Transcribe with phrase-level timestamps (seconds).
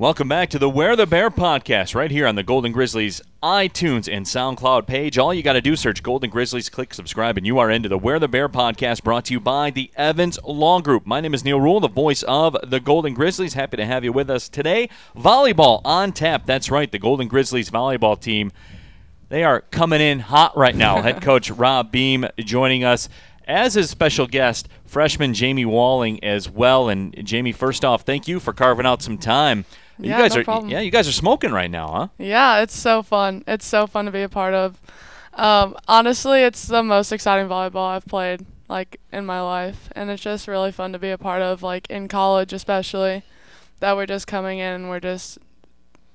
[0.00, 4.10] Welcome back to the Where the Bear podcast, right here on the Golden Grizzlies iTunes
[4.10, 5.18] and SoundCloud page.
[5.18, 7.98] All you got to do search Golden Grizzlies, click subscribe, and you are into the
[7.98, 11.04] Where the Bear podcast brought to you by the Evans Law Group.
[11.04, 13.52] My name is Neil Rule, the voice of the Golden Grizzlies.
[13.52, 14.88] Happy to have you with us today.
[15.14, 16.46] Volleyball on tap.
[16.46, 18.52] That's right, the Golden Grizzlies volleyball team.
[19.28, 21.02] They are coming in hot right now.
[21.02, 23.10] Head coach Rob Beam joining us
[23.46, 26.88] as his special guest, freshman Jamie Walling as well.
[26.88, 29.66] And Jamie, first off, thank you for carving out some time
[30.02, 30.70] yeah, you guys no are problem.
[30.70, 32.08] yeah, you guys are smoking right now, huh?
[32.18, 33.44] Yeah, it's so fun.
[33.46, 34.80] It's so fun to be a part of.
[35.34, 40.22] Um, honestly, it's the most exciting volleyball I've played like in my life, and it's
[40.22, 41.62] just really fun to be a part of.
[41.62, 43.22] Like in college, especially,
[43.80, 45.38] that we're just coming in and we're just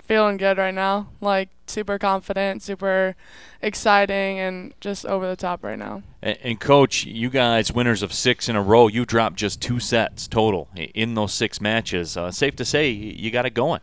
[0.05, 1.07] feeling good right now.
[1.21, 3.15] Like super confident, super
[3.61, 6.03] exciting, and just over the top right now.
[6.21, 8.87] And, and, coach, you guys winners of six in a row.
[8.87, 12.15] You dropped just two sets total in those six matches.
[12.17, 13.81] Uh, safe to say you got it going.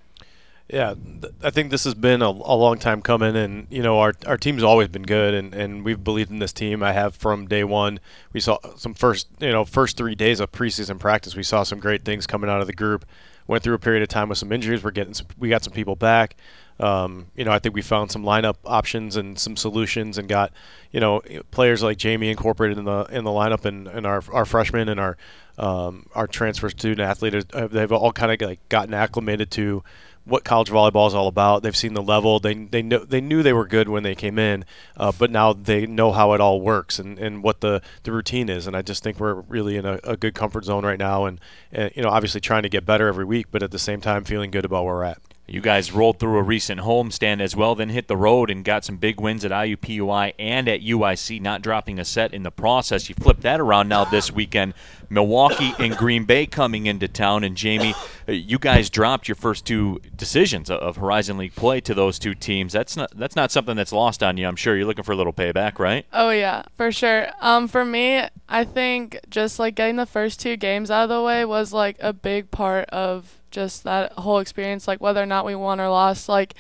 [0.69, 3.99] Yeah, th- I think this has been a, a, long time coming, and you know
[3.99, 6.83] our our team's always been good, and, and we've believed in this team.
[6.83, 8.01] I have from day one.
[8.33, 11.37] We saw some first you know first three days of preseason practice.
[11.37, 13.05] We saw some great things coming out of the group.
[13.53, 14.83] Went through a period of time with some injuries.
[14.83, 16.37] We're getting some, we got some people back.
[16.81, 20.55] Um, you know, I think we found some lineup options and some solutions, and got
[20.91, 24.47] you know players like Jamie incorporated in the in the lineup, and, and our our
[24.47, 25.19] freshmen and our
[25.59, 27.45] um, our transfer student athlete.
[27.51, 29.85] They've all kind of like gotten acclimated to
[30.25, 31.63] what college volleyball is all about.
[31.63, 32.39] They've seen the level.
[32.39, 34.65] They they know they knew they were good when they came in,
[34.97, 38.49] uh, but now they know how it all works and, and what the, the routine
[38.49, 38.67] is.
[38.67, 41.25] And I just think we're really in a, a good comfort zone right now.
[41.25, 41.41] And,
[41.73, 44.25] and you know, obviously trying to get better every week, but at the same time
[44.25, 45.19] feeling good about where we're at.
[45.53, 48.87] You guys rolled through a recent homestand as well, then hit the road and got
[48.87, 53.11] some big wins at IUPUI and at UIC, not dropping a set in the process.
[53.11, 54.73] You flipped that around now this weekend.
[55.11, 57.95] Milwaukee and Green Bay coming into town, and Jamie,
[58.27, 62.73] you guys dropped your first two decisions of Horizon League play to those two teams.
[62.73, 64.49] That's not that's not something that's lost on you.
[64.49, 66.07] I'm sure you're looking for a little payback, right?
[66.15, 67.29] Oh yeah, for sure.
[67.43, 68.23] Um, for me,
[68.53, 71.97] I think just like getting the first two games out of the way was like
[72.01, 75.89] a big part of just that whole experience, like whether or not we won or
[75.89, 76.55] lost, like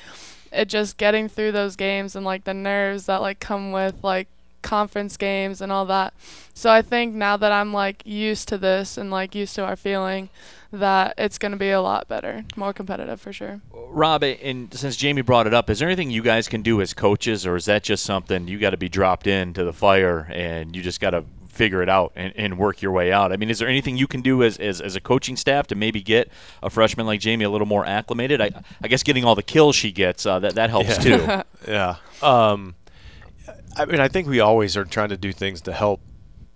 [0.50, 4.28] it just getting through those games and like the nerves that like come with like
[4.62, 6.14] conference games and all that.
[6.54, 9.76] So I think now that I'm like used to this and like used to our
[9.76, 10.30] feeling
[10.72, 13.60] that it's going to be a lot better, more competitive for sure.
[13.74, 16.94] Rob, and since Jamie brought it up, is there anything you guys can do as
[16.94, 20.74] coaches or is that just something you got to be dropped into the fire and
[20.74, 23.30] you just got to figure it out and, and work your way out.
[23.30, 25.74] I mean, is there anything you can do as, as, as a coaching staff to
[25.74, 26.30] maybe get
[26.62, 28.40] a freshman like Jamie a little more acclimated?
[28.40, 28.50] I,
[28.82, 31.42] I guess getting all the kills she gets, uh, that, that helps yeah.
[31.44, 31.70] too.
[31.70, 31.96] yeah.
[32.22, 32.74] Um,
[33.76, 36.00] I mean, I think we always are trying to do things to help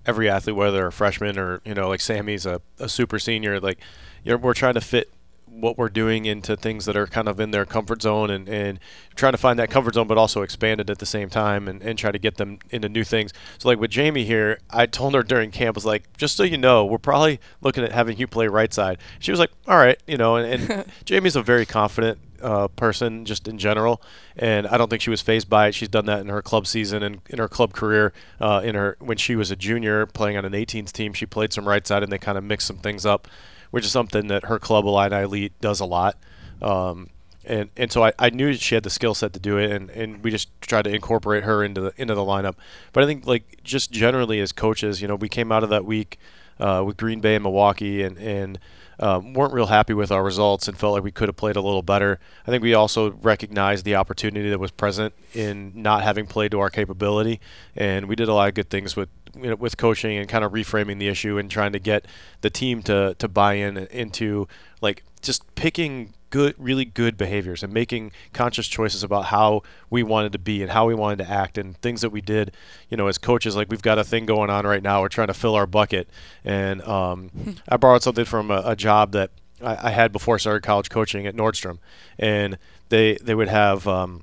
[0.06, 3.60] every athlete, whether they're a freshman or, you know, like Sammy's a, a super senior.
[3.60, 3.78] Like,
[4.24, 5.12] you know, we're trying to fit
[5.60, 8.78] what we're doing into things that are kind of in their comfort zone and, and
[9.14, 11.82] trying to find that comfort zone but also expand it at the same time and,
[11.82, 13.32] and try to get them into new things.
[13.58, 16.58] So like with Jamie here, I told her during camp was like, just so you
[16.58, 18.98] know, we're probably looking at having you play right side.
[19.18, 23.24] She was like, all right, you know, and, and Jamie's a very confident uh, person
[23.24, 24.02] just in general,
[24.36, 25.74] and I don't think she was fazed by it.
[25.74, 28.12] She's done that in her club season and in her club career.
[28.38, 31.52] Uh, in her when she was a junior playing on an 18s team, she played
[31.52, 33.26] some right side and they kind of mixed some things up
[33.76, 36.16] which is something that her club Illini Elite does a lot.
[36.62, 37.10] Um,
[37.44, 39.90] and and so I, I knew she had the skill set to do it, and,
[39.90, 42.54] and we just tried to incorporate her into the into the lineup.
[42.94, 45.84] But I think like just generally as coaches, you know, we came out of that
[45.84, 46.18] week
[46.58, 48.58] uh, with Green Bay and Milwaukee, and and
[48.98, 51.60] um, weren't real happy with our results and felt like we could have played a
[51.60, 52.18] little better.
[52.46, 56.60] I think we also recognized the opportunity that was present in not having played to
[56.60, 57.40] our capability,
[57.76, 59.10] and we did a lot of good things with
[59.40, 62.06] you know, with coaching and kind of reframing the issue and trying to get
[62.40, 64.48] the team to to buy in into
[64.80, 70.32] like just picking good, really good behaviors and making conscious choices about how we wanted
[70.32, 72.52] to be and how we wanted to act and things that we did.
[72.88, 75.00] You know, as coaches, like we've got a thing going on right now.
[75.00, 76.08] We're trying to fill our bucket,
[76.44, 77.30] and um,
[77.68, 79.30] I borrowed something from a, a job that
[79.62, 81.78] I, I, had before I started college coaching at Nordstrom,
[82.18, 82.58] and
[82.88, 83.86] they they would have.
[83.86, 84.22] Um,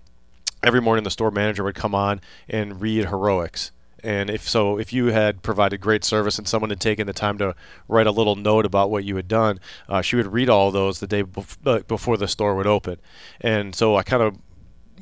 [0.61, 3.71] every morning, the store manager would come on and read heroics,
[4.03, 7.37] and if so, if you had provided great service and someone had taken the time
[7.37, 7.55] to
[7.87, 10.99] write a little note about what you had done, uh, she would read all those
[10.99, 12.99] the day bef- uh, before the store would open.
[13.39, 14.37] And so I kind of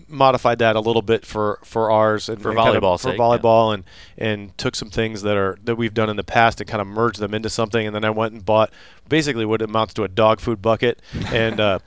[0.08, 3.16] modified that a little bit for, for ours and for and volleyball, kind of, sake,
[3.16, 3.74] for volleyball, yeah.
[3.74, 3.84] and
[4.18, 6.88] and took some things that are that we've done in the past and kind of
[6.88, 7.88] merged them into something.
[7.88, 8.72] And then I went and bought
[9.10, 11.60] basically what amounts to a dog food bucket and.
[11.60, 11.80] Uh,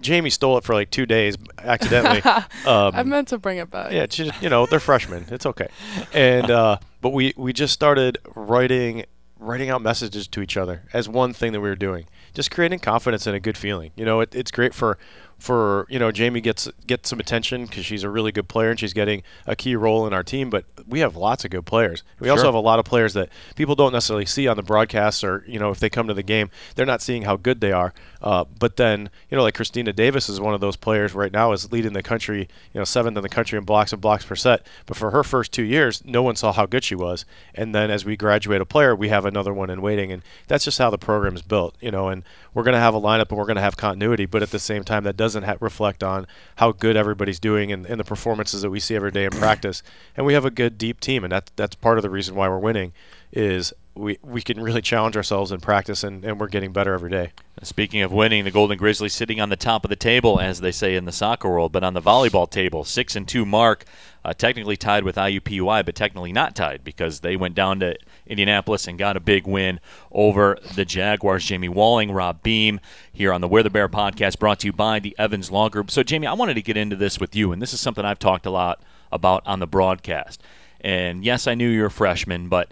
[0.00, 2.22] Jamie stole it for like two days accidentally.
[2.66, 3.92] Um, I meant to bring it back.
[3.92, 5.26] Yeah, just, you know they're freshmen.
[5.30, 5.68] It's okay.
[6.12, 9.04] And uh, but we we just started writing
[9.38, 12.78] writing out messages to each other as one thing that we were doing just creating
[12.78, 13.90] confidence and a good feeling.
[13.96, 14.98] You know, it, it's great for
[15.38, 18.78] for you know Jamie gets gets some attention because she's a really good player and
[18.78, 20.50] she's getting a key role in our team.
[20.50, 22.02] But we have lots of good players.
[22.20, 22.32] We Sure.
[22.32, 25.44] also have a lot of players that people don't necessarily see on the broadcasts or
[25.48, 27.92] you know if they come to the game, they're not seeing how good they are.
[28.20, 31.52] Uh, but then you know like Christina Davis is one of those players right now
[31.52, 34.36] is leading the country, you know seventh in the country in blocks and blocks per
[34.36, 34.66] set.
[34.86, 37.24] But for her first two years, no one saw how good she was.
[37.54, 40.64] And then as we graduate a player, we have another one in waiting, and that's
[40.64, 41.76] just how the program is built.
[41.80, 42.24] You know, and
[42.54, 44.58] we're going to have a lineup and we're going to have continuity, but at the
[44.58, 46.26] same time, that doesn't ha- reflect on
[46.56, 49.82] how good everybody's doing and, and the performances that we see every day in practice.
[50.16, 52.48] And we have a good deep team, and that that's part of the reason why
[52.48, 52.92] we're winning
[53.32, 57.10] is we, we can really challenge ourselves in practice, and, and we're getting better every
[57.10, 57.32] day.
[57.62, 60.70] Speaking of winning, the Golden Grizzlies sitting on the top of the table, as they
[60.70, 63.84] say in the soccer world, but on the volleyball table, six and two mark,
[64.24, 67.96] uh, technically tied with IUPUI, but technically not tied because they went down to
[68.26, 69.80] Indianapolis and got a big win
[70.12, 71.44] over the Jaguars.
[71.44, 72.80] Jamie Walling, Rob Beam,
[73.12, 75.90] here on the Where the Bear podcast, brought to you by the Evans Law Group.
[75.90, 78.20] So, Jamie, I wanted to get into this with you, and this is something I've
[78.20, 78.80] talked a lot
[79.10, 80.42] about on the broadcast.
[80.80, 82.70] And yes, I knew you're a freshman, but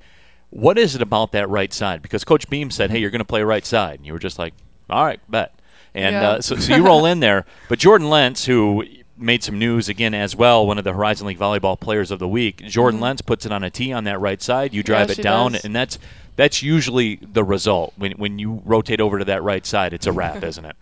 [0.50, 2.02] what is it about that right side?
[2.02, 4.38] Because Coach Beam said, "Hey, you're going to play right side," and you were just
[4.38, 4.54] like,
[4.88, 5.52] "All right, bet."
[5.94, 6.28] And Yeah.
[6.30, 7.44] uh, so, so you roll in there.
[7.68, 8.84] But Jordan Lentz, who
[9.18, 12.28] made some news again as well, one of the Horizon League volleyball players of the
[12.28, 14.74] week, Jordan Lentz puts it on a tee on that right side.
[14.74, 15.20] You drive Mm-hmm.
[15.20, 15.64] Yeah, it down, does.
[15.64, 15.98] and that's
[16.36, 19.92] that's usually the result when when you rotate over to that right side.
[19.94, 20.76] It's a wrap, isn't it?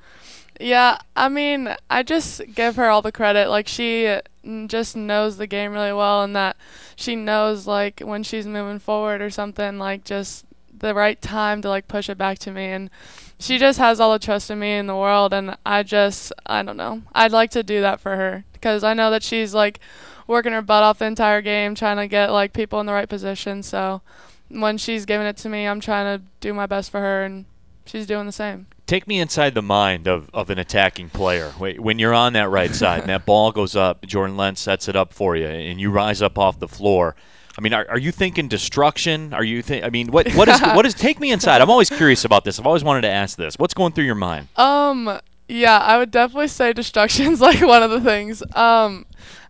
[0.61, 3.49] Yeah, I mean, I just give her all the credit.
[3.49, 4.19] Like she
[4.67, 6.57] just knows the game really well, and that
[6.97, 10.45] she knows like when she's moving forward or something, like just
[10.77, 12.91] the right time to like push it back to me, and
[13.39, 16.63] she just has all the trust in me in the world, and I just I
[16.63, 17.03] don't know.
[17.15, 19.81] I'd like to do that for her because I know that she's like
[20.29, 23.09] working her butt off the entire game, trying to get like people in the right
[23.09, 23.63] position.
[23.63, 24.03] So
[24.49, 27.47] when she's giving it to me, I'm trying to do my best for her, and
[27.85, 28.67] she's doing the same.
[28.87, 31.51] Take me inside the mind of, of an attacking player.
[31.53, 34.97] When you're on that right side and that ball goes up, Jordan Lentz sets it
[34.97, 37.17] up for you, and you rise up off the floor.
[37.57, 39.33] I mean, are, are you thinking destruction?
[39.33, 39.85] Are you think?
[39.85, 40.93] I mean, what what is what is?
[40.93, 41.61] Take me inside.
[41.61, 42.59] I'm always curious about this.
[42.59, 43.57] I've always wanted to ask this.
[43.59, 44.49] What's going through your mind?
[44.57, 48.43] Um, yeah, I would definitely say destruction's like one of the things.
[48.55, 49.07] Um,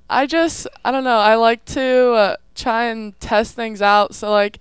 [0.09, 4.15] I just, I don't know, I like to uh, try and test things out.
[4.15, 4.59] So, like,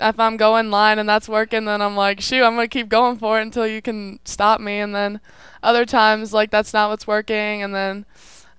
[0.00, 3.16] if I'm going line and that's working, then I'm like, shoot, I'm to keep going
[3.16, 4.78] for it until you can stop me.
[4.78, 5.20] And then
[5.62, 7.62] other times, like, that's not what's working.
[7.62, 8.06] And then,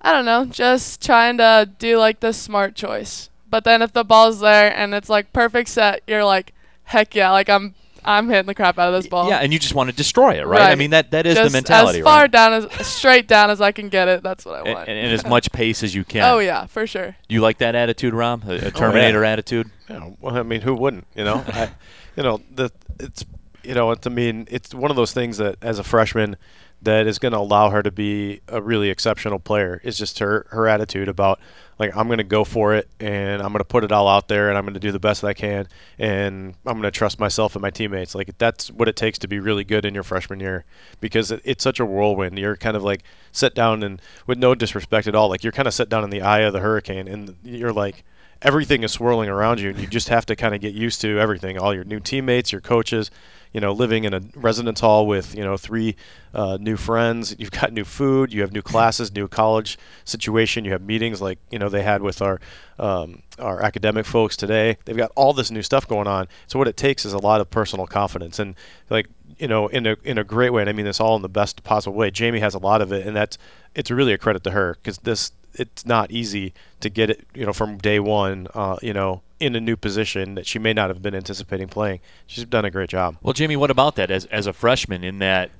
[0.00, 3.30] I don't know, just trying to do, like, the smart choice.
[3.50, 6.54] But then if the ball's there and it's, like, perfect set, you're like,
[6.84, 7.74] heck yeah, like, I'm.
[8.04, 9.28] I'm hitting the crap out of this ball.
[9.28, 10.70] Yeah, and you just want to destroy it, right?
[10.70, 12.30] I mean, that that is Just the mentality, as far right?
[12.30, 14.22] down as straight down as I can get it.
[14.22, 14.88] That's what I And, want.
[14.88, 16.22] and, and as much pace as you can.
[16.24, 17.16] oh yeah, for sure.
[17.28, 18.44] You like that attitude, Rob?
[18.48, 19.70] A, a oh, Terminator attitude?
[19.88, 21.06] You know, well, I mean, who wouldn't?
[21.14, 21.70] You know, I,
[22.16, 23.24] you know, the it's
[23.62, 26.36] you know, it's, I mean, it's one of those things that as a freshman,
[26.82, 29.80] that is going to allow her to be a really exceptional player.
[29.84, 31.40] Is just her her attitude about
[31.78, 34.28] like I'm going to go for it and I'm going to put it all out
[34.28, 35.66] there and I'm going to do the best that I can
[35.98, 38.14] and I'm going to trust myself and my teammates.
[38.14, 40.64] Like that's what it takes to be really good in your freshman year
[41.00, 42.38] because it, it's such a whirlwind.
[42.38, 43.02] You're kind of like
[43.32, 46.10] set down and with no disrespect at all, like you're kind of set down in
[46.10, 48.04] the eye of the hurricane and you're like
[48.42, 51.18] everything is swirling around you and you just have to kind of get used to
[51.18, 53.10] everything all your new teammates your coaches
[53.52, 55.96] you know living in a residence hall with you know three
[56.34, 57.36] uh, new friends.
[57.38, 61.38] You've got new food you have new classes new college situation you have meetings like
[61.50, 62.40] you know they had with our
[62.78, 64.78] um, our academic folks today.
[64.84, 66.26] They've got all this new stuff going on.
[66.46, 68.54] So what it takes is a lot of personal confidence and
[68.90, 69.08] like
[69.38, 71.28] you know in a in a great way and I mean this all in the
[71.28, 72.10] best possible way.
[72.10, 73.38] Jamie has a lot of it and that's
[73.74, 77.46] it's really a credit to her because this it's not easy to get it, you
[77.46, 80.88] know, from day one, uh, you know, in a new position that she may not
[80.88, 82.00] have been anticipating playing.
[82.26, 83.16] She's done a great job.
[83.22, 85.02] Well, Jamie, what about that as as a freshman?
[85.04, 85.50] In that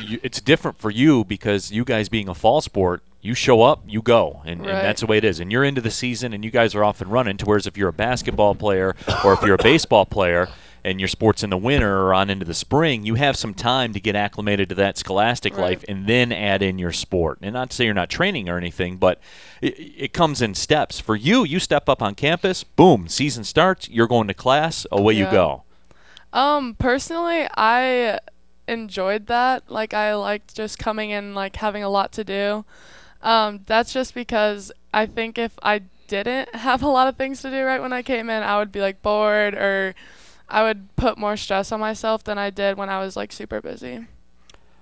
[0.00, 3.82] you, it's different for you because you guys being a fall sport, you show up,
[3.86, 5.40] you go, and, and that's the way it is.
[5.40, 7.36] And you're into the season, and you guys are off and running.
[7.38, 10.48] To whereas if you're a basketball player or if you're a baseball player.
[10.84, 13.92] And your sports in the winter or on into the spring, you have some time
[13.92, 15.62] to get acclimated to that scholastic Right.
[15.62, 17.38] life and then add in your sport.
[17.42, 19.20] And not to say you're not training or anything, but
[19.60, 21.00] it, it comes in steps.
[21.00, 25.14] For you, you step up on campus, boom, season starts, you're going to class, away
[25.14, 25.64] you go.
[26.32, 28.18] Um, personally, I
[28.68, 29.70] enjoyed that.
[29.70, 32.64] Like, I liked just coming in, like having a lot to do.
[33.22, 37.50] Um, that's just because I think if I didn't have a lot of things to
[37.50, 39.94] do right when I came in, I would be like bored or
[40.50, 43.60] I would put more stress on myself than I did when I was like super
[43.60, 44.06] busy.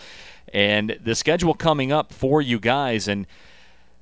[0.53, 3.25] And the schedule coming up for you guys, and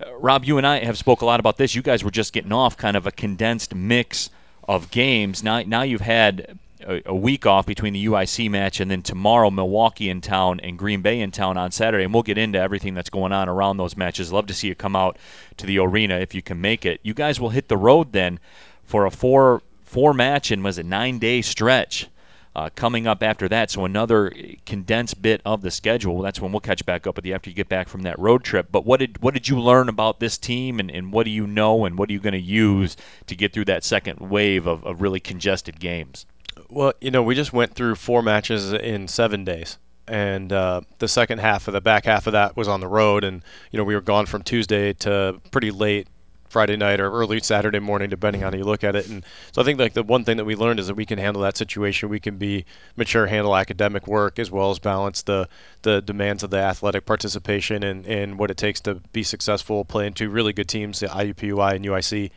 [0.06, 1.76] uh, Rob, you and I have spoke a lot about this.
[1.76, 4.30] You guys were just getting off kind of a condensed mix
[4.68, 5.44] of games.
[5.44, 9.50] Now, now you've had a, a, week off between the UIC match and then tomorrow
[9.50, 12.04] Milwaukee in town and Green Bay in town on Saturday.
[12.04, 14.32] And we'll get into everything that's going on around those matches.
[14.32, 15.18] Love to see you come out
[15.58, 17.00] to the arena if you can make it.
[17.04, 18.40] You guys will hit the road then
[18.84, 22.08] for a four four match and was a nine day stretch.
[22.54, 24.30] Uh, coming up after that, so another
[24.66, 26.22] condensed bit of the schedule.
[26.22, 28.44] That's when we'll catch back up with you after you get back from that road
[28.44, 28.68] trip.
[28.74, 31.48] But what did what did you learn about this team, and, and what do you
[31.48, 32.98] know, and what are you going to use
[33.28, 36.26] to get through that second wave of, of really congested games?
[36.72, 39.78] Well, you know, we just went through four matches in seven days.
[40.08, 43.26] And uh, the second half of the back half of that was on the road.
[43.26, 46.08] And, you know, we were gone from Tuesday to pretty late
[46.48, 49.10] Friday night or early Saturday morning, depending on how you look at it.
[49.10, 51.20] And so I think like the one thing that we learned is that we can
[51.20, 52.08] handle that situation.
[52.08, 55.48] We can be mature, handle academic work as well as balance the
[55.84, 60.14] the demands of the athletic participation and, and what it takes to be successful playing
[60.14, 62.32] two really good teams, the IUPUI and UIC.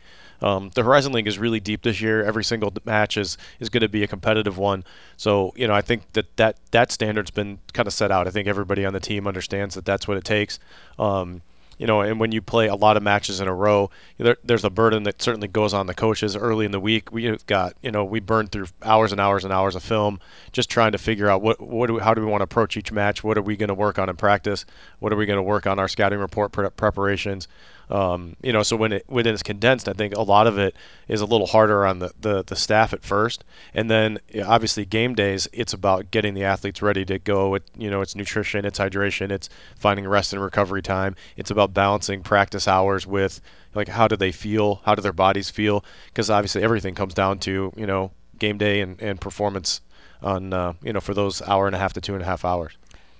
[0.45, 2.23] Um, the Horizon League is really deep this year.
[2.23, 4.83] Every single match is is going to be a competitive one.
[5.17, 8.27] So you know, I think that that that standard's been kind of set out.
[8.27, 10.59] I think everybody on the team understands that that's what it takes.
[10.99, 11.41] Um,
[11.77, 14.63] you know, and when you play a lot of matches in a row, there, there's
[14.63, 17.11] a burden that certainly goes on the coaches early in the week.
[17.11, 20.19] We got, you know, we burned through hours and hours and hours of film
[20.53, 22.77] just trying to figure out what, what do we, how do we want to approach
[22.77, 23.23] each match?
[23.25, 24.65] What are we going to work on in practice?
[24.99, 27.49] What are we going to work on our scouting report pre- preparations?
[27.89, 30.75] Um, you know, so when it when it's condensed, I think a lot of it
[31.07, 35.13] is a little harder on the, the, the staff at first, and then obviously game
[35.13, 37.57] days, it's about getting the athletes ready to go.
[37.77, 41.15] You know, it's nutrition, it's hydration, it's finding rest and recovery time.
[41.37, 43.39] It's about balancing practice hours with
[43.73, 47.39] like how do they feel, how do their bodies feel, because obviously everything comes down
[47.39, 49.81] to you know game day and, and performance
[50.21, 52.43] on uh, you know for those hour and a half to two and a half
[52.43, 52.73] hours.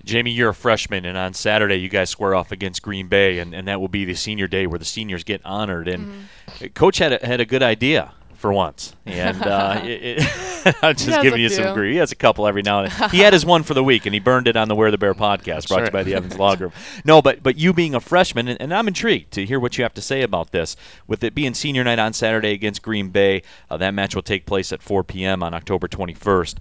[0.06, 3.54] Jamie, you're a freshman, and on Saturday you guys square off against Green Bay, and,
[3.54, 5.88] and that will be the senior day where the seniors get honored.
[5.88, 6.28] And
[6.60, 6.68] mm-hmm.
[6.68, 11.22] Coach had a, had a good idea for once, and uh, it, it I'm just
[11.24, 11.58] giving you few.
[11.58, 11.94] some grief.
[11.94, 13.10] He has a couple every now and then.
[13.10, 14.98] He had his one for the week, and he burned it on the Where the
[15.00, 16.74] Bear podcast, brought to you by the Evans Law Group.
[17.04, 19.84] No, but but you being a freshman, and, and, I'm intrigued to hear what you
[19.84, 20.76] have to say about this.
[21.08, 24.46] With it being senior night on Saturday against Green Bay, uh, that match will take
[24.46, 25.42] place at 4 p.m.
[25.42, 26.58] on October 21st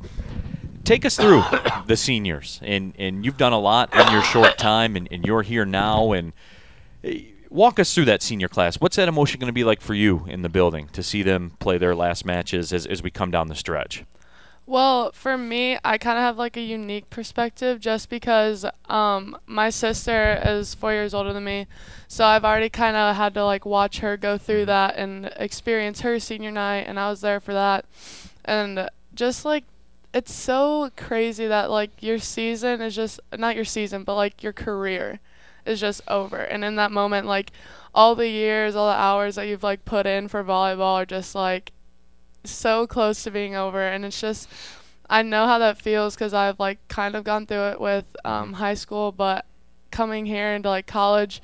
[0.85, 1.43] take us through
[1.87, 5.43] the seniors, and and you've done a lot in your short time, and, and you're
[5.43, 6.33] here now, and
[7.03, 8.81] eh, walk us through that senior class.
[8.81, 11.53] What's that emotion going to be like for you in the building to see them
[11.59, 14.05] play their last matches as as we come down the stretch?
[14.67, 19.69] Well, for me, I kind of have like a unique perspective just because um, my
[19.69, 21.67] sister is four years older than me.
[22.09, 26.01] So I've already kind of had to like watch her go through that and experience
[26.01, 27.85] her senior night, and I was there for that.
[28.47, 29.65] And just like
[30.15, 34.53] it's so crazy that like your season is just not your season, but like your
[34.53, 35.19] career
[35.67, 36.39] is just over.
[36.39, 37.51] And in that moment, like
[37.93, 41.35] all the years, all the hours that you've like put in for volleyball are just
[41.35, 41.73] like
[42.45, 43.83] so close to being over.
[43.83, 44.49] And it's just,
[45.11, 48.55] I know how that feels because I've like kind of gone through it with um,
[48.55, 49.45] high school, but
[49.91, 51.43] coming here into like college,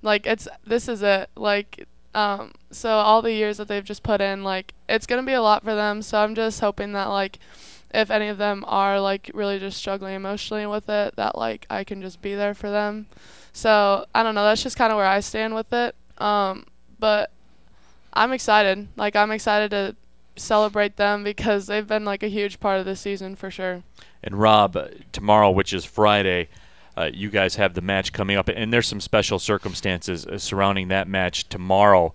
[0.00, 1.28] like it's this is it.
[1.34, 5.32] Like um, so all the years that they've just put in, like it's gonna be
[5.32, 6.02] a lot for them.
[6.02, 7.40] So I'm just hoping that like
[7.92, 11.84] if any of them are like really just struggling emotionally with it, that like I
[11.84, 13.06] can just be there for them.
[13.52, 14.44] So I don't know.
[14.44, 15.94] That's just kind of where I stand with it.
[16.18, 16.66] Um,
[16.98, 17.30] but
[18.12, 18.88] I'm excited.
[18.96, 19.96] Like I'm excited to
[20.36, 23.82] celebrate them because they've been like a huge part of the season for sure.
[24.22, 26.48] And Rob, uh, tomorrow, which is Friday,
[26.96, 30.88] uh, you guys have the match coming up, and there's some special circumstances uh, surrounding
[30.88, 32.14] that match tomorrow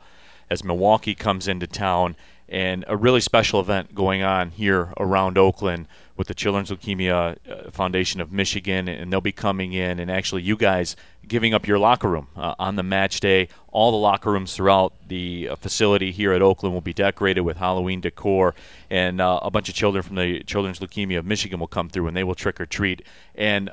[0.50, 2.16] as Milwaukee comes into town
[2.50, 7.72] and a really special event going on here around Oakland with the Children's Leukemia uh,
[7.72, 10.96] Foundation of Michigan, and they'll be coming in and actually you guys
[11.28, 13.50] giving up your locker room uh, on the match day.
[13.72, 17.58] All the locker rooms throughout the uh, facility here at Oakland will be decorated with
[17.58, 18.56] Halloween decor,
[18.90, 22.08] and uh, a bunch of children from the Children's Leukemia of Michigan will come through
[22.08, 23.04] and they will trick or treat.
[23.36, 23.70] And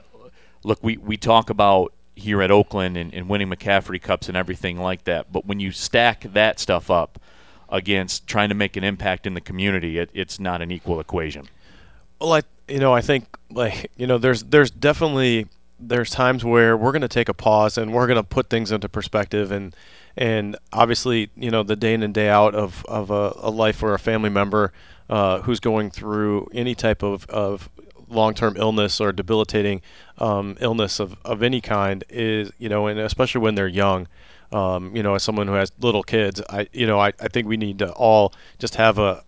[0.63, 4.79] look, we, we talk about here at Oakland and, and winning McCafferty Cups and everything
[4.79, 7.19] like that, but when you stack that stuff up,
[7.69, 11.49] against trying to make an impact in the community, it, it's not an equal equation.
[12.21, 16.77] Well, I you know I think like you know there's there's definitely there's times where
[16.77, 19.75] we're going to take a pause and we're going to put things into perspective and
[20.17, 23.83] and obviously you know the day in and day out of of a, a life
[23.83, 24.73] or a family member
[25.11, 27.69] uh, who's going through any type of of
[28.09, 29.81] long-term illness or debilitating
[30.19, 34.07] um, illness of, of any kind is you know and especially when they're young
[34.53, 37.47] um, you know as someone who has little kids I you know I, I think
[37.47, 39.25] we need to all just have a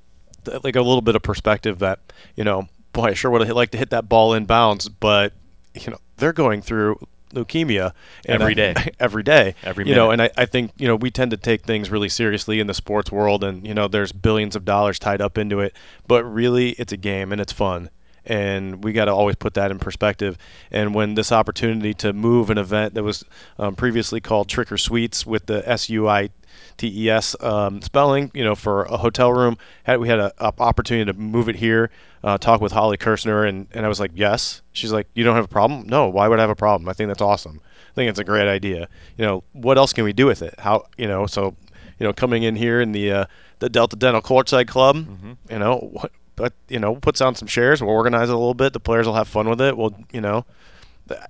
[0.62, 2.00] like a little bit of perspective that
[2.34, 5.32] you know boy I sure would have liked to hit that ball in bounds but
[5.74, 6.98] you know they're going through
[7.32, 7.92] leukemia
[8.24, 8.74] every day.
[9.00, 9.54] every day.
[9.62, 12.08] Every you know and I, I think you know we tend to take things really
[12.08, 15.60] seriously in the sports world and you know there's billions of dollars tied up into
[15.60, 17.90] it but really it's a game and it's fun
[18.26, 20.36] and we got to always put that in perspective.
[20.70, 23.24] And when this opportunity to move an event that was
[23.58, 26.30] um, previously called Trick or Suites with the S U I
[26.76, 30.30] T E S um, spelling, you know, for a hotel room, had we had an
[30.40, 31.90] opportunity to move it here,
[32.24, 34.62] uh, talk with Holly Kirshner, and, and I was like, yes.
[34.72, 35.86] She's like, you don't have a problem?
[35.86, 36.08] No.
[36.08, 36.88] Why would I have a problem?
[36.88, 37.60] I think that's awesome.
[37.64, 38.88] I think it's a great idea.
[39.16, 40.54] You know, what else can we do with it?
[40.58, 41.26] How you know?
[41.26, 41.56] So,
[41.98, 43.26] you know, coming in here in the uh,
[43.58, 45.32] the Delta Dental Courtside Club, mm-hmm.
[45.50, 47.82] you know, what but you know, puts on some shares.
[47.82, 48.72] We'll organize it a little bit.
[48.72, 49.76] The players will have fun with it.
[49.76, 50.44] We'll, you know,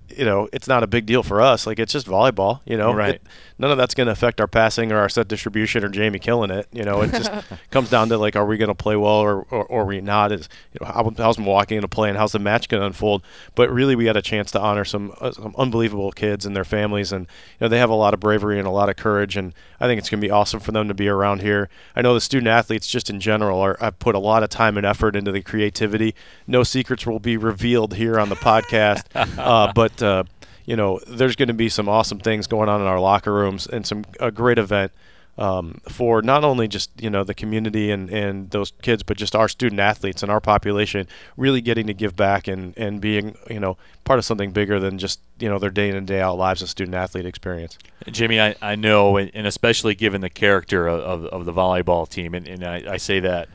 [0.09, 1.67] you know, it's not a big deal for us.
[1.67, 2.61] Like it's just volleyball.
[2.65, 3.17] You know, right?
[3.17, 3.23] It,
[3.59, 6.51] none of that's going to affect our passing or our set distribution or Jamie killing
[6.51, 6.67] it.
[6.73, 7.31] You know, it just
[7.71, 10.01] comes down to like, are we going to play well or, or, or are we
[10.01, 10.33] not?
[10.33, 12.87] Is you know, how, how's Milwaukee going to play and how's the match going to
[12.87, 13.23] unfold?
[13.55, 16.65] But really, we had a chance to honor some uh, some unbelievable kids and their
[16.65, 19.37] families, and you know, they have a lot of bravery and a lot of courage,
[19.37, 21.69] and I think it's going to be awesome for them to be around here.
[21.95, 24.77] I know the student athletes, just in general, are have put a lot of time
[24.77, 26.15] and effort into the creativity.
[26.47, 29.05] No secrets will be revealed here on the podcast,
[29.39, 30.03] uh, but.
[30.03, 30.25] Uh,
[30.69, 33.69] you know, there's going to be some awesome things going on in our locker rooms
[33.69, 34.91] and some a great event
[35.39, 39.37] um, for not only just you know the community and, and those kids, but just
[39.37, 41.07] our student athletes and our population
[41.37, 44.99] really getting to give back and, and being you know part of something bigger than
[44.99, 47.79] just you know their day in and day out lives of student athlete experience.
[48.07, 52.35] Jimmy, I, I know, and especially given the character of, of, of the volleyball team,
[52.35, 53.49] and, and I, I say that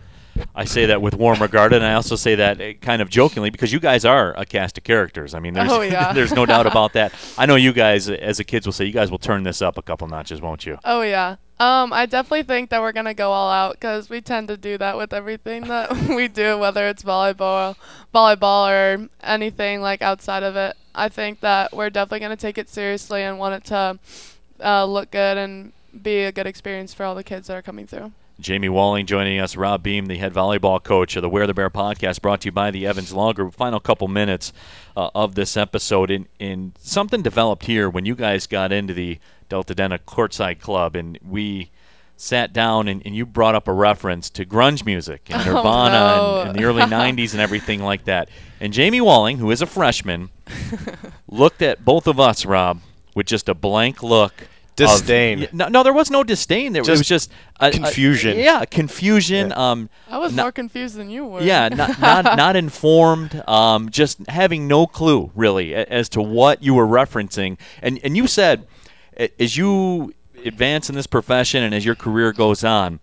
[0.56, 3.50] I say that with warm regard, and I also say that eh, kind of jokingly
[3.50, 5.34] because you guys are a cast of characters.
[5.34, 6.14] I mean, there's, oh, yeah.
[6.14, 7.14] there's no doubt about that.
[7.38, 9.78] I know you guys, as the kids, will say you guys will turn this up
[9.78, 10.78] a couple notches, won't you?
[10.84, 11.38] Oh yeah.
[11.60, 14.80] Um, I definitely think that we're gonna go all out because we tend to do
[14.80, 17.76] that with everything that we do, whether it's volleyball,
[18.14, 20.76] volleyball, or anything like outside of it.
[20.96, 24.00] I think that we're definitely gonna take it seriously and want it to
[24.60, 27.86] uh, look good and be a good experience for all the kids that are coming
[27.86, 28.12] through.
[28.42, 31.70] Jamie Walling joining us, Rob Beam, the head volleyball coach of the Wear the Bear
[31.70, 33.54] podcast, brought to you by the Evans Law Group.
[33.54, 34.52] Final couple minutes
[34.98, 39.20] uh, of this episode, and, and something developed here when you guys got into the
[39.48, 41.70] Delta Dental Courtside Club, and we
[42.18, 45.92] sat down and, and you brought up a reference to grunge music and Oh, Nirvana
[46.00, 46.40] no.
[46.42, 48.30] and, and the early 90s and everything like that.
[48.60, 50.30] And Jamie Walling, who is a freshman,
[51.28, 52.80] looked at both of us, Rob,
[53.16, 54.34] with just a blank look.
[54.72, 55.40] Of- Disdain.
[55.40, 56.74] Yeah, no, no, there was no disdain.
[56.74, 58.38] There it Just was just a, a- confusion.
[58.38, 59.52] yeah, confusion.
[59.54, 61.42] Um, I was No- more confused than you were.
[61.42, 63.44] yeah, not not, not informed.
[63.48, 67.58] Um, just having no clue really as to what you were referencing.
[67.82, 68.68] And and you said,
[69.40, 70.14] as you
[70.46, 73.00] advance in this profession and as your career goes on,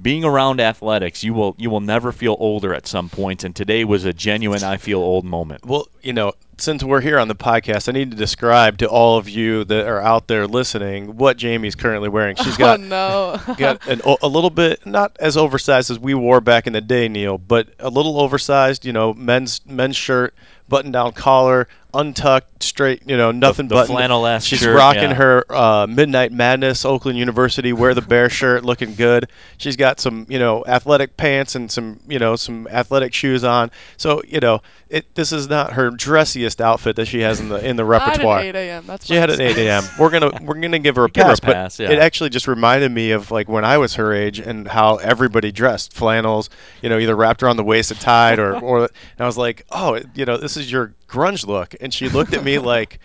[0.00, 3.44] being around athletics, you will you will never feel older at some points.
[3.44, 5.64] And today was a genuine I feel old moment.
[5.64, 9.18] Well, you know, since we're here on the podcast, I need to describe to all
[9.18, 12.36] of you that are out there listening what Jamie's currently wearing.
[12.36, 13.54] She's oh, got oh no.
[13.58, 16.80] got an, o- a little bit not as oversized as we wore back in the
[16.80, 18.84] day, Neil, but a little oversized.
[18.84, 20.34] You know, men's men's shirt,
[20.74, 23.02] button down collar, untucked, straight.
[23.06, 25.14] You know, nothing the but flannel-esque She's shirt, rocking yeah.
[25.14, 29.28] her uh, Midnight Madness Oakland University wear the bear shirt, looking good.
[29.56, 33.70] She's got some you know athletic pants and some you know some athletic shoes on.
[33.96, 37.64] So you know, it this is not her dressiest outfit that she has in the
[37.64, 38.38] in the repertoire.
[38.40, 38.86] I had 8 a.m.
[38.86, 39.84] That's She had an 8 a.m.
[39.98, 41.92] We're gonna we're gonna give her a Give her a pass, pass, but yeah.
[41.92, 45.52] it actually just reminded me of like when I was her age and how everybody
[45.52, 46.50] dressed flannels,
[46.82, 48.84] you know, either wrapped around the waist and tied, or or.
[48.84, 52.32] And I was like, oh, you know, this is your grunge look, and she looked
[52.32, 52.98] at me like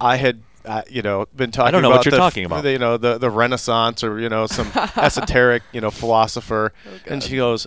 [0.00, 0.42] I had.
[0.62, 1.68] Uh, you know, been talking.
[1.68, 2.62] I don't know what about you're the, talking about.
[2.64, 6.74] the, you know, the the Renaissance or you know some esoteric you know philosopher,
[7.06, 7.66] and she goes,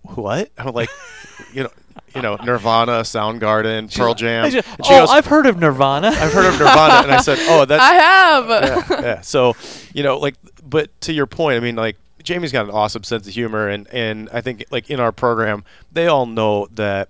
[0.00, 0.88] "What?" I'm like,
[1.52, 1.70] you know,
[2.14, 4.50] you know, Nirvana, Soundgarden, Pearl Jam.
[4.50, 6.08] Just- she oh, goes, I've heard of Nirvana.
[6.08, 8.48] I've heard of Nirvana, and I said, "Oh, that's I have.
[8.48, 9.20] yeah, yeah.
[9.20, 9.54] So,
[9.92, 13.26] you know, like, but to your point, I mean, like, Jamie's got an awesome sense
[13.26, 17.08] of humor, and and I think like in our program, they all know that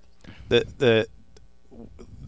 [0.48, 1.06] the the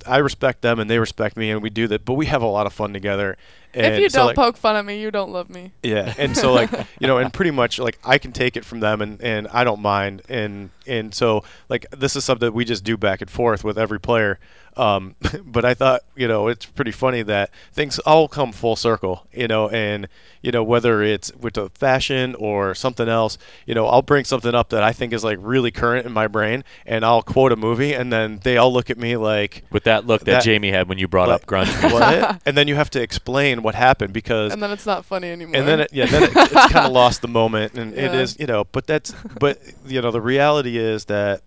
[0.06, 2.04] I respect them and they respect me, and we do that.
[2.04, 3.36] But we have a lot of fun together,
[3.72, 5.72] And if you so, don't like, poke fun at me, you don't love me.
[5.82, 8.80] Yeah, and so like you know, and pretty much like I can take it from
[8.80, 12.64] them, and and I don't mind, and and so like this is something that we
[12.64, 14.38] just do back and forth with every player.
[14.76, 19.26] Um, but I thought you know it's pretty funny that things all come full circle,
[19.32, 20.08] you know, and
[20.42, 24.54] you know whether it's with the fashion or something else, you know, I'll bring something
[24.54, 27.56] up that I think is like really current in my brain, and I'll quote a
[27.56, 29.62] movie, and then they all look at me like.
[29.70, 31.42] With that look that, That- Jamie had when you brought What?
[31.42, 31.72] up grunge.
[31.92, 32.40] What?
[32.46, 35.56] and then you have to explain what happened because And then it's not funny anymore.
[35.56, 38.20] and then it, yeah, then it, it's kind of lost the moment, and it Yeah.
[38.20, 38.64] is you know.
[38.64, 41.42] But that's but you know the reality is that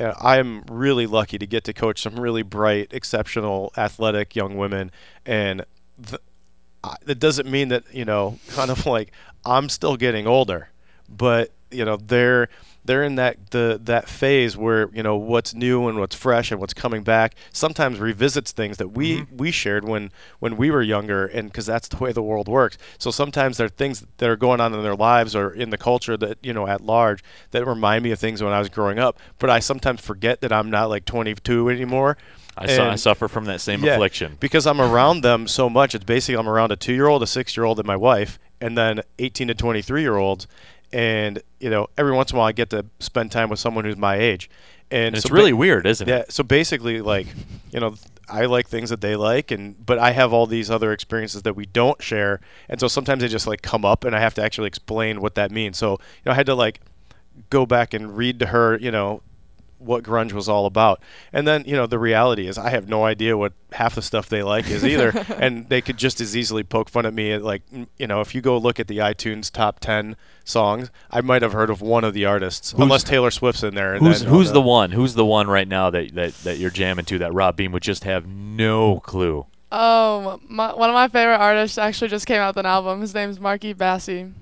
[0.00, 4.90] I'm really lucky to get to coach some really bright, exceptional, athletic young women,
[5.24, 5.64] and
[6.06, 6.20] th-
[7.04, 9.12] that doesn't mean that you know kind of like
[9.44, 10.68] I'm still getting older,
[11.08, 12.48] but you know they're
[12.84, 16.60] they're in that the that phase where you know what's new and what's fresh and
[16.60, 19.36] what's coming back sometimes revisits things that we mm-hmm.
[19.36, 22.76] we shared when when we were younger and because that's the way the world works
[22.98, 25.78] so sometimes there are things that are going on in their lives or in the
[25.78, 28.98] culture that you know at large that remind me of things when I was growing
[28.98, 32.16] up but I sometimes forget that I'm not like 22 anymore
[32.56, 34.36] I, su- I suffer from that same yeah, affliction.
[34.38, 35.94] because I'm around them so much.
[35.94, 38.38] It's basically I'm around a two year old, a six year old, and my wife,
[38.60, 40.46] and then 18 to 23 year olds.
[40.94, 43.84] And you know, every once in a while, I get to spend time with someone
[43.84, 44.48] who's my age.
[44.90, 46.10] And, And it's so ba- really weird, isn't it?
[46.10, 46.22] yeah.
[46.28, 47.26] So basically, like
[47.72, 47.94] you know,
[48.28, 51.56] I like things that they like, and but I have all these other experiences that
[51.56, 54.42] we don't share, and so sometimes they just like come up, and I have to
[54.42, 55.78] actually explain what that means.
[55.78, 56.80] So you know, I had to like
[57.50, 59.20] go back and read to her, you know,
[59.84, 61.00] what grunge was all about.
[61.32, 64.28] And then, you know, the reality is I have no idea what half the stuff
[64.28, 65.10] they like is either.
[65.38, 67.62] and they could just as easily poke fun at me at like,
[67.98, 71.52] you know, if you go look at the iTunes top 10 songs, I might have
[71.52, 73.94] heard of one of the artists, unless Taylor Swift's in there.
[73.94, 74.90] And Who's then, who's the one?
[74.92, 77.82] Who's the one right now that, that, that you're jamming to that Rob Beam would
[77.82, 79.46] just have no clue?
[79.74, 83.00] oh, my, one of my favorite artists actually just came out with an album.
[83.00, 84.32] His name's Marky Bassey.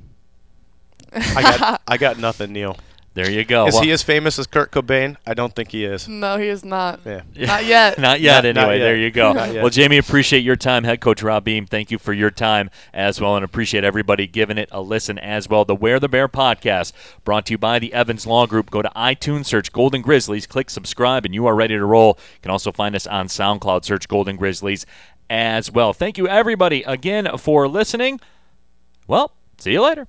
[1.13, 2.77] I got I got nothing, Neil.
[3.15, 3.67] There you go.
[3.67, 5.17] Is Well- he as famous as Kurt Cobain?
[5.27, 6.09] I don't think he is.
[6.09, 7.01] No, he is not.
[7.05, 7.21] Yeah.
[7.37, 7.99] Not yet.
[7.99, 8.79] Not yet, Not- not anyway.
[8.79, 8.85] yet.
[8.85, 9.33] There you go.
[9.63, 10.85] Well, Jamie, appreciate your time.
[10.85, 14.57] Head coach Rob Beam, thank you for your time as well, and appreciate everybody giving
[14.57, 15.65] it a listen as well.
[15.67, 16.93] The Wear the Bear podcast,
[17.25, 18.71] brought to you by the Evans Law Group.
[18.71, 22.17] Go to iTunes, search Golden Grizzlies, click subscribe, and you are ready to roll.
[22.37, 24.87] You can also find us on SoundCloud, search Golden Grizzlies
[25.29, 25.93] as well.
[25.93, 28.21] Thank you, everybody, again for listening.
[29.07, 30.07] Well, see you later.